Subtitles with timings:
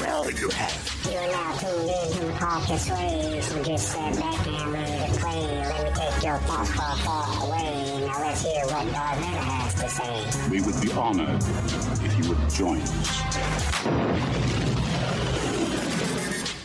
[0.00, 1.06] will you uh, have?
[1.10, 5.18] You are now tuned in to Hawkins Sway, so just sit back and ready to
[5.20, 5.40] play.
[5.40, 8.06] Let me take your thoughts far, far away.
[8.06, 10.50] Now let's hear what Darth has to say.
[10.50, 11.42] We would be honored
[12.02, 13.20] if you would join us.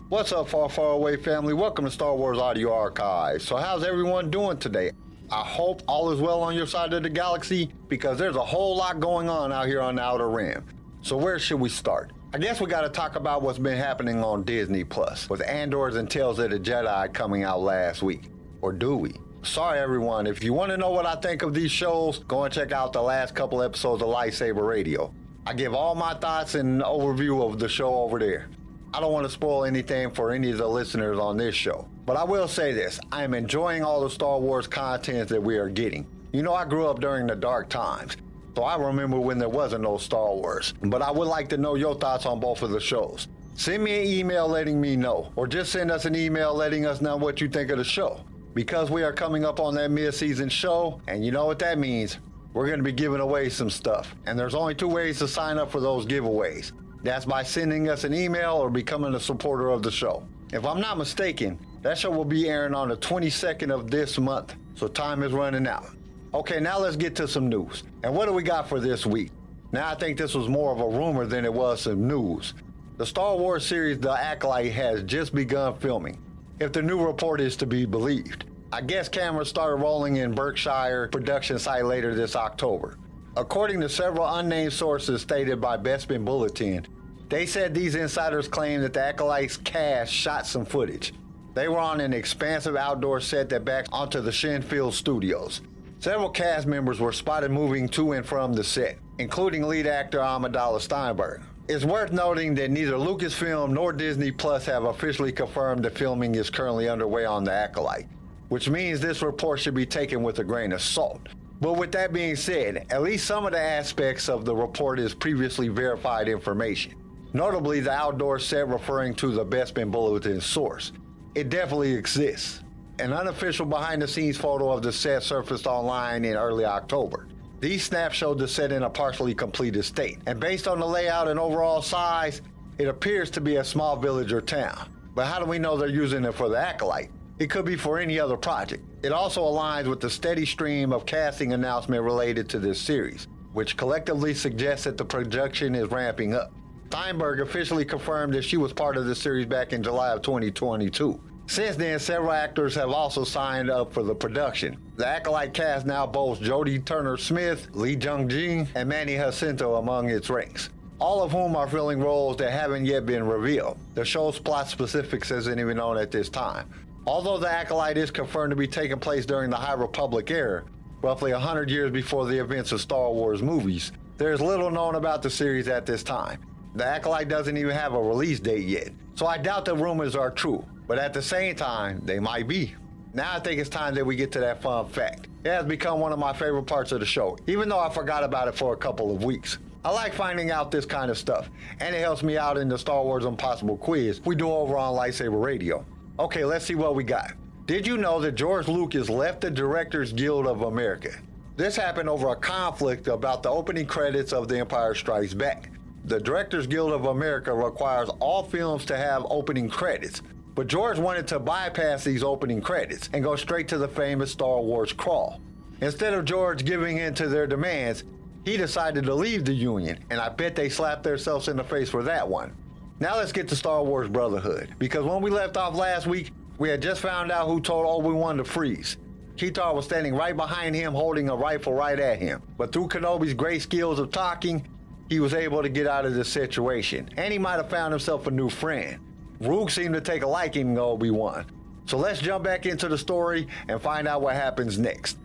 [0.10, 1.54] What's up, far, far away family?
[1.54, 3.42] Welcome to Star Wars Audio Archive.
[3.42, 4.92] So, how's everyone doing today?
[5.32, 8.76] I hope all is well on your side of the galaxy because there's a whole
[8.76, 10.66] lot going on out here on the Outer Rim.
[11.02, 12.12] So, where should we start?
[12.34, 15.98] I guess we got to talk about what's been happening on Disney Plus with Andor's
[15.98, 18.30] and Tales of the Jedi coming out last week.
[18.62, 19.16] Or do we?
[19.44, 20.26] Sorry, everyone.
[20.26, 22.94] If you want to know what I think of these shows, go and check out
[22.94, 25.14] the last couple episodes of Lightsaber Radio.
[25.46, 28.48] I give all my thoughts and overview of the show over there.
[28.94, 31.90] I don't want to spoil anything for any of the listeners on this show.
[32.06, 35.58] But I will say this I am enjoying all the Star Wars content that we
[35.58, 36.08] are getting.
[36.32, 38.16] You know, I grew up during the dark times,
[38.56, 40.74] so I remember when there wasn't no Star Wars.
[40.84, 43.28] But I would like to know your thoughts on both of the shows.
[43.56, 47.02] Send me an email letting me know, or just send us an email letting us
[47.02, 48.22] know what you think of the show.
[48.54, 51.78] Because we are coming up on that mid season show, and you know what that
[51.78, 52.18] means.
[52.54, 54.14] We're going to be giving away some stuff.
[54.26, 56.74] And there's only two ways to sign up for those giveaways.
[57.04, 60.24] That's by sending us an email or becoming a supporter of the show.
[60.52, 64.56] If I'm not mistaken, that show will be airing on the 22nd of this month,
[64.76, 65.90] so time is running out.
[66.34, 67.84] Okay, now let's get to some news.
[68.04, 69.32] And what do we got for this week?
[69.74, 72.54] Now, I think this was more of a rumor than it was some news.
[72.96, 76.22] The Star Wars series The Acolyte has just begun filming,
[76.62, 78.46] if the new report is to be believed.
[78.72, 82.98] I guess cameras started rolling in Berkshire production site later this October.
[83.36, 86.88] According to several unnamed sources stated by Bespin Bulletin,
[87.28, 91.14] they said these insiders claim that the Acolyte's cast shot some footage.
[91.56, 95.60] They were on an expansive outdoor set that backs onto the Shinfield studios.
[96.02, 100.82] Several cast members were spotted moving to and from the set, including lead actor Amandla
[100.82, 101.44] Stenberg.
[101.68, 106.50] It's worth noting that neither Lucasfilm nor Disney Plus have officially confirmed the filming is
[106.50, 108.08] currently underway on The Acolyte,
[108.50, 111.22] which means this report should be taken with a grain of salt.
[111.62, 115.14] But with that being said, at least some of the aspects of the report is
[115.14, 116.96] previously verified information.
[117.34, 120.94] Notably, the outdoor set referring to the Bespin Bulletin source.
[121.36, 122.62] It definitely exists.
[123.02, 127.26] An unofficial behind the scenes photo of the set surfaced online in early October.
[127.60, 131.28] These snaps showed the set in a partially completed state, and based on the layout
[131.28, 132.44] and overall size,
[132.78, 134.88] it appears to be a small village or town.
[135.16, 137.10] But how do we know they're using it for the Acolyte?
[137.40, 138.84] It could be for any other project.
[139.02, 143.78] It also aligns with the steady stream of casting announcement related to this series, which
[143.78, 146.52] collectively suggests that the production is ramping up.
[146.90, 151.20] Stenberg officially confirmed that she was part of the series back in July of 2022.
[151.52, 154.78] Since then, several actors have also signed up for the production.
[154.96, 160.10] The Acolyte cast now boasts Jodie Turner Smith, Lee Jung Jae, and Manny Jacinto among
[160.10, 163.78] its ranks, all of whom are filling roles that haven't yet been revealed.
[163.96, 166.70] The show's plot specifics isn't even known at this time.
[167.06, 170.64] Although the Acolyte is confirmed to be taking place during the High Republic era,
[171.02, 175.22] roughly 100 years before the events of Star Wars movies, there is little known about
[175.22, 176.40] the series at this time.
[176.76, 180.32] The Acolyte doesn't even have a release date yet, so I doubt the rumors are
[180.32, 182.76] true, but at the same time, they might be.
[183.14, 185.30] Now I think it's time that we get to that fun fact.
[185.46, 188.26] It has become one of my favorite parts of the show, even though I forgot
[188.26, 189.58] about it for a couple of weeks.
[189.86, 191.50] I like finding out this kind of stuff,
[191.80, 194.94] and it helps me out in the Star Wars Impossible quiz we do over on
[194.94, 195.86] Lightsaber Radio.
[196.20, 197.36] Okay, let's see what we got.
[197.68, 201.12] Did you know that George Lucas left the Directors Guild of America?
[201.56, 205.70] This happened over a conflict about the opening credits of The Empire Strikes Back.
[206.04, 210.24] The Directors Guild of America requires all films to have opening credits,
[210.56, 214.62] but George wanted to bypass these opening credits and go straight to the famous Star
[214.62, 215.42] Wars crawl.
[215.82, 218.04] Instead of George giving in to their demands,
[218.46, 221.90] he decided to leave the Union, and I bet they slapped themselves in the face
[221.90, 222.56] for that one.
[223.00, 226.70] Now let's get to Star Wars Brotherhood, because when we left off last week, we
[226.70, 228.98] had just found out who told Obi-Wan to freeze.
[229.38, 233.34] Kitar was standing right behind him holding a rifle right at him, but through Kenobi's
[233.34, 234.68] great skills of talking,
[235.10, 238.28] he was able to get out of the situation, and he might have found himself
[238.28, 239.00] a new friend.
[239.42, 241.46] Rook seemed to take a liking to Obi-Wan.
[241.86, 245.18] So let's jump back into the story and find out what happens next.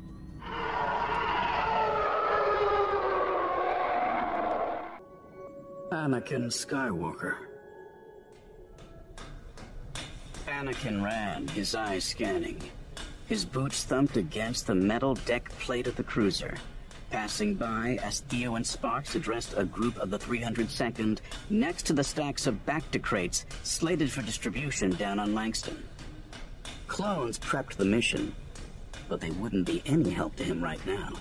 [5.93, 7.37] Anakin Skywalker.
[10.47, 12.61] Anakin ran, his eyes scanning.
[13.27, 16.57] His boots thumped against the metal deck plate of the cruiser.
[17.11, 21.19] Passing by as Theo and Sparks addressed a group of the 302nd
[21.51, 25.83] next to the stacks of bacta crates slated for distribution down on Langston.
[26.89, 28.35] Clones prepped the mission,
[29.09, 31.13] but they wouldn't be any help to him right now.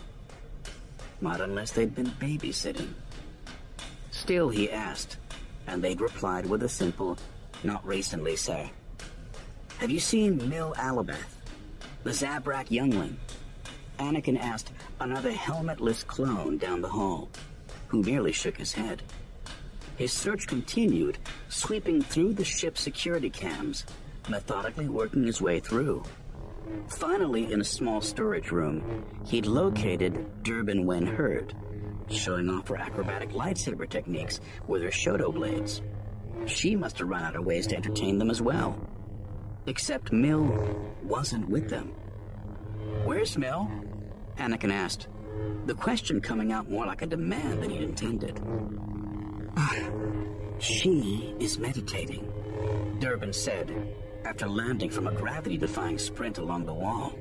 [1.21, 2.89] Not unless they'd been babysitting.
[4.11, 5.17] Still, he asked,
[5.67, 7.17] and they'd replied with a simple,
[7.63, 8.69] not recently, sir.
[9.77, 11.35] Have you seen Mill Alabeth,
[12.03, 13.17] the Zabrak youngling?
[13.97, 17.29] Anakin asked another helmetless clone down the hall,
[17.87, 19.01] who merely shook his head.
[19.97, 21.17] His search continued,
[21.49, 23.85] sweeping through the ship's security cams,
[24.29, 26.03] methodically working his way through.
[26.87, 31.53] Finally, in a small storage room, he'd located Durbin Wen Hurd,
[32.09, 35.81] showing off her acrobatic lightsaber techniques with her Shoto blades.
[36.47, 38.77] She must have run out of ways to entertain them as well.
[39.67, 40.43] Except Mill
[41.03, 41.93] wasn't with them.
[43.03, 43.71] Where's Mel?
[44.37, 45.07] Anakin asked,
[45.65, 48.39] the question coming out more like a demand than he'd intended.
[49.57, 49.75] Ah,
[50.59, 52.31] she is meditating,
[52.99, 53.71] Durbin said,
[54.25, 57.13] after landing from a gravity defying sprint along the wall.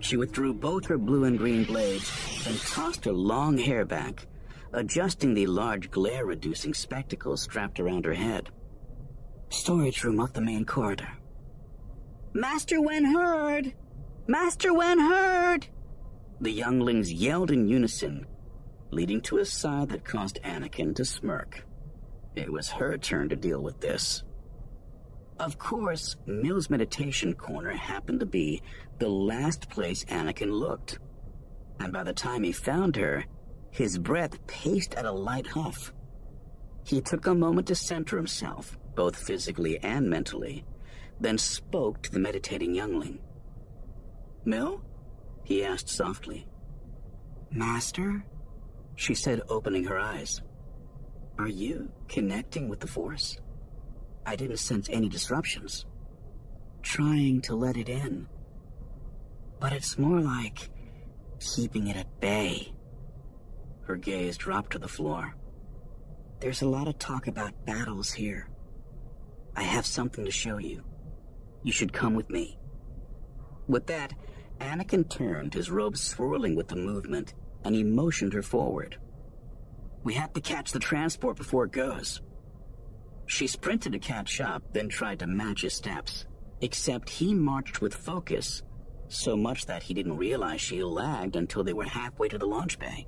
[0.00, 2.10] She withdrew both her blue and green blades
[2.46, 4.26] and tossed her long hair back,
[4.72, 8.50] adjusting the large glare reducing spectacles strapped around her head.
[9.48, 11.08] Storage room off the main corridor.
[12.34, 13.72] Master Wen Hurd!
[14.28, 15.68] Master Wen Hurd!
[16.40, 18.26] The younglings yelled in unison,
[18.90, 21.64] leading to a sigh that caused Anakin to smirk.
[22.34, 24.24] It was her turn to deal with this.
[25.38, 28.62] Of course, Mill's meditation corner happened to be
[28.98, 30.98] the last place Anakin looked.
[31.78, 33.24] And by the time he found her,
[33.70, 35.92] his breath paced at a light huff.
[36.84, 40.64] He took a moment to center himself, both physically and mentally,
[41.20, 43.20] then spoke to the meditating youngling.
[44.46, 44.80] Mill?
[45.44, 46.46] He asked softly.
[47.50, 48.24] Master?
[48.94, 50.40] She said, opening her eyes.
[51.38, 53.38] Are you connecting with the Force?
[54.24, 55.84] I didn't sense any disruptions.
[56.82, 58.26] Trying to let it in.
[59.60, 60.70] But it's more like
[61.40, 62.72] keeping it at bay.
[63.82, 65.34] Her gaze dropped to the floor.
[66.40, 68.48] There's a lot of talk about battles here.
[69.54, 70.84] I have something to show you.
[71.62, 72.58] You should come with me.
[73.68, 74.12] With that,
[74.60, 78.98] Anakin turned, his robes swirling with the movement, and he motioned her forward.
[80.02, 82.20] We have to catch the transport before it goes.
[83.26, 86.26] She sprinted to catch up, then tried to match his steps.
[86.60, 88.62] Except he marched with focus,
[89.08, 92.78] so much that he didn't realize she lagged until they were halfway to the launch
[92.78, 93.06] bay.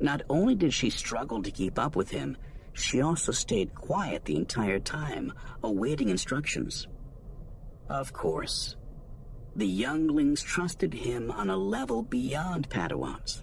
[0.00, 2.36] Not only did she struggle to keep up with him,
[2.72, 5.32] she also stayed quiet the entire time,
[5.62, 6.86] awaiting instructions.
[7.88, 8.76] Of course,
[9.56, 13.42] the younglings trusted him on a level beyond Padawans.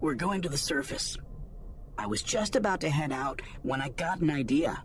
[0.00, 1.16] We're going to the surface.
[1.98, 4.84] I was just about to head out when I got an idea.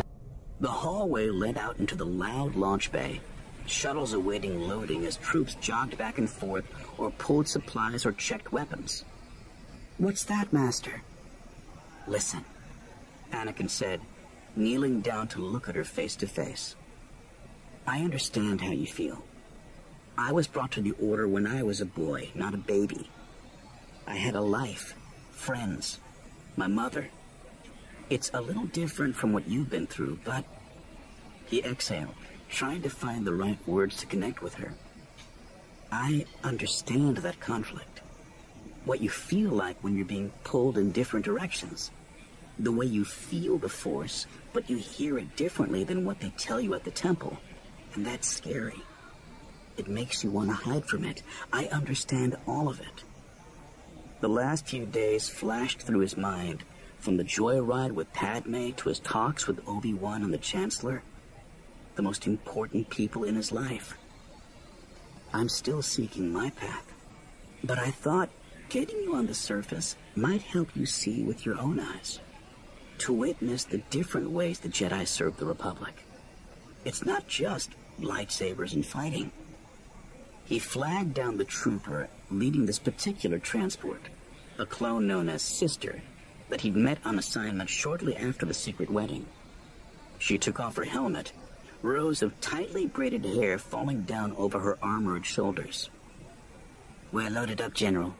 [0.61, 3.19] The hallway led out into the loud launch bay,
[3.65, 6.65] shuttles awaiting loading as troops jogged back and forth
[6.99, 9.03] or pulled supplies or checked weapons.
[9.97, 11.01] What's that, Master?
[12.05, 12.45] Listen,
[13.31, 14.01] Anakin said,
[14.55, 16.75] kneeling down to look at her face to face.
[17.87, 19.23] I understand how you feel.
[20.15, 23.09] I was brought to the Order when I was a boy, not a baby.
[24.05, 24.93] I had a life,
[25.31, 25.99] friends,
[26.55, 27.09] my mother,
[28.11, 30.43] it's a little different from what you've been through, but...
[31.45, 32.13] He exhaled,
[32.49, 34.73] trying to find the right words to connect with her.
[35.91, 38.01] I understand that conflict.
[38.83, 41.89] What you feel like when you're being pulled in different directions.
[42.59, 46.59] The way you feel the Force, but you hear it differently than what they tell
[46.59, 47.37] you at the temple.
[47.93, 48.81] And that's scary.
[49.77, 51.23] It makes you want to hide from it.
[51.53, 53.03] I understand all of it.
[54.19, 56.63] The last few days flashed through his mind,
[57.01, 61.01] from the joyride with Padme to his talks with Obi-Wan and the Chancellor,
[61.95, 63.97] the most important people in his life.
[65.33, 66.93] I'm still seeking my path,
[67.63, 68.29] but I thought
[68.69, 72.19] getting you on the surface might help you see with your own eyes,
[72.99, 76.03] to witness the different ways the Jedi serve the Republic.
[76.85, 79.31] It's not just lightsabers and fighting.
[80.45, 84.01] He flagged down the trooper leading this particular transport,
[84.59, 86.01] a clone known as Sister,
[86.51, 89.25] that he'd met on assignment shortly after the secret wedding.
[90.19, 91.33] She took off her helmet,
[91.81, 95.89] rows of tightly braided hair falling down over her armored shoulders.
[97.11, 98.13] We're loaded up, General.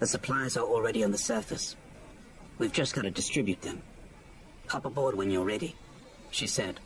[0.00, 1.76] The supplies are already on the surface.
[2.58, 3.82] We've just got to distribute them.
[4.68, 5.74] Hop aboard when you're ready,
[6.30, 6.80] she said.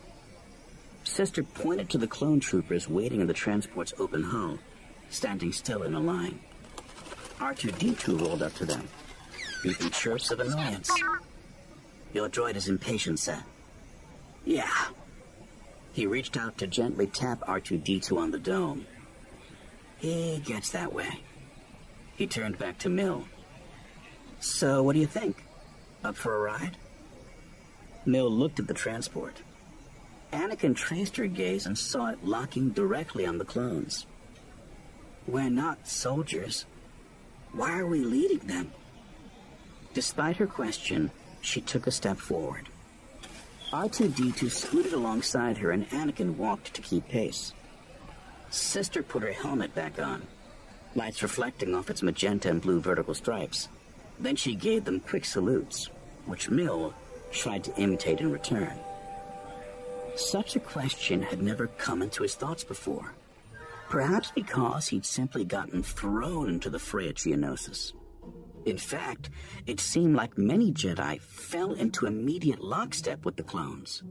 [1.03, 4.59] Sister pointed to the clone troopers waiting in the transport's open hull,
[5.09, 6.39] standing still in a line.
[7.39, 8.87] R2-D2 rolled up to them,
[9.63, 10.91] beeping chirps of annoyance.
[12.13, 13.43] Your droid is impatient, sir.
[14.45, 14.87] Yeah.
[15.93, 18.85] He reached out to gently tap R2-D2 on the dome.
[19.97, 21.23] He gets that way.
[22.15, 23.25] He turned back to Mill.
[24.39, 25.43] So, what do you think?
[26.03, 26.77] Up for a ride?
[28.05, 29.41] Mill looked at the transport.
[30.31, 34.05] Anakin traced her gaze and saw it locking directly on the clones.
[35.27, 36.65] We're not soldiers.
[37.51, 38.71] Why are we leading them?
[39.93, 42.69] Despite her question, she took a step forward.
[43.71, 47.53] R2-D2 scooted alongside her and Anakin walked to keep pace.
[48.49, 50.23] Sister put her helmet back on,
[50.95, 53.67] lights reflecting off its magenta and blue vertical stripes.
[54.19, 55.89] Then she gave them quick salutes,
[56.25, 56.93] which Mill
[57.31, 58.73] tried to imitate in return.
[60.15, 63.13] Such a question had never come into his thoughts before.
[63.87, 67.93] Perhaps because he'd simply gotten thrown into the fray at Geonosis.
[68.65, 69.29] In fact,
[69.65, 74.03] it seemed like many Jedi fell into immediate lockstep with the clones.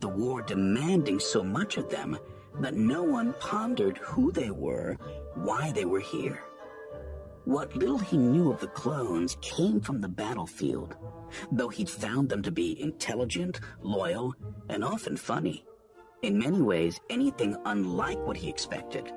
[0.00, 2.18] The war demanding so much of them
[2.60, 4.96] that no one pondered who they were,
[5.34, 6.42] why they were here.
[7.44, 10.96] What little he knew of the clones came from the battlefield,
[11.52, 14.34] though he'd found them to be intelligent, loyal,
[14.68, 15.64] and often funny.
[16.22, 19.12] In many ways, anything unlike what he expected.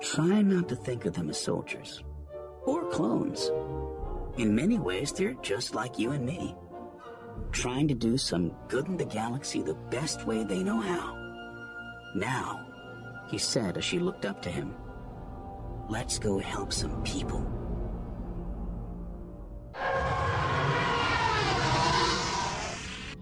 [0.00, 2.02] Try not to think of them as soldiers
[2.64, 3.50] or clones.
[4.36, 6.54] In many ways, they're just like you and me,
[7.52, 11.16] trying to do some good in the galaxy the best way they know how.
[12.14, 12.66] Now,
[13.28, 14.74] he said as she looked up to him,
[15.88, 17.46] let's go help some people.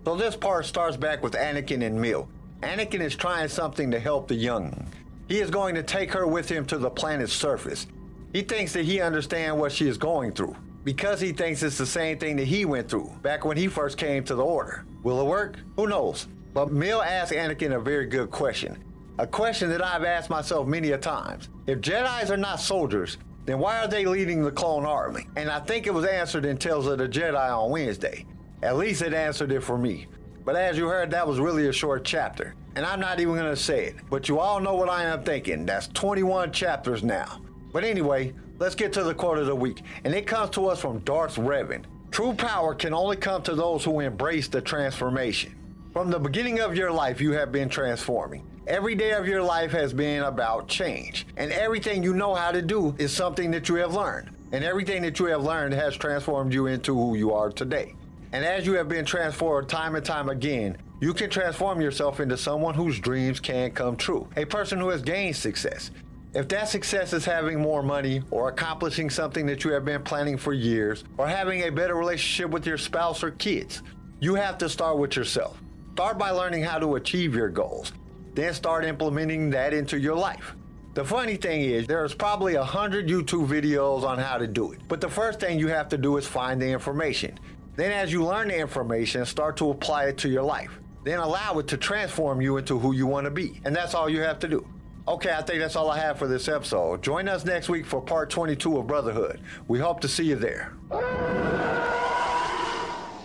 [0.04, 2.28] So this part starts back with Anakin and Mill.
[2.62, 4.86] Anakin is trying something to help the young.
[5.28, 7.86] He is going to take her with him to the planet's surface.
[8.32, 10.54] He thinks that he understands what she is going through
[10.84, 13.96] because he thinks it's the same thing that he went through back when he first
[13.96, 14.84] came to the Order.
[15.02, 15.58] Will it work?
[15.76, 16.28] Who knows?
[16.52, 18.82] But Mill asked Anakin a very good question.
[19.18, 21.48] A question that I've asked myself many a times.
[21.66, 25.26] If Jedi's are not soldiers, then why are they leading the clone army?
[25.36, 28.26] And I think it was answered in Tales of the Jedi on Wednesday.
[28.62, 30.06] At least it answered it for me.
[30.44, 32.54] But as you heard, that was really a short chapter.
[32.76, 33.96] And I'm not even going to say it.
[34.10, 35.66] But you all know what I am thinking.
[35.66, 37.40] That's 21 chapters now.
[37.72, 39.82] But anyway, let's get to the quote of the week.
[40.04, 41.84] And it comes to us from Darth Revan.
[42.10, 45.54] True power can only come to those who embrace the transformation.
[45.92, 48.46] From the beginning of your life, you have been transforming.
[48.66, 51.26] Every day of your life has been about change.
[51.36, 54.30] And everything you know how to do is something that you have learned.
[54.52, 57.94] And everything that you have learned has transformed you into who you are today.
[58.32, 62.36] And as you have been transformed time and time again, you can transform yourself into
[62.36, 64.28] someone whose dreams can come true.
[64.36, 65.90] A person who has gained success.
[66.34, 70.36] If that success is having more money or accomplishing something that you have been planning
[70.36, 73.82] for years or having a better relationship with your spouse or kids,
[74.20, 75.58] you have to start with yourself.
[75.94, 77.92] Start by learning how to achieve your goals.
[78.34, 80.54] Then start implementing that into your life.
[80.92, 84.80] The funny thing is, there's probably a hundred YouTube videos on how to do it.
[84.86, 87.38] But the first thing you have to do is find the information.
[87.76, 90.78] Then as you learn the information, start to apply it to your life.
[91.04, 93.60] Then allow it to transform you into who you want to be.
[93.64, 94.68] And that's all you have to do.
[95.08, 97.02] Okay, I think that's all I have for this episode.
[97.02, 99.40] Join us next week for part 22 of Brotherhood.
[99.66, 100.74] We hope to see you there.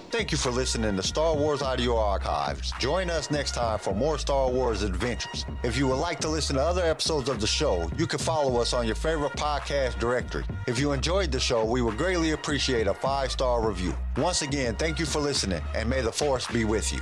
[0.09, 2.71] Thank you for listening to Star Wars Audio Archives.
[2.79, 5.45] Join us next time for more Star Wars adventures.
[5.63, 8.61] If you would like to listen to other episodes of the show, you can follow
[8.61, 10.45] us on your favorite podcast directory.
[10.67, 13.93] If you enjoyed the show, we would greatly appreciate a five star review.
[14.15, 17.01] Once again, thank you for listening, and may the Force be with you.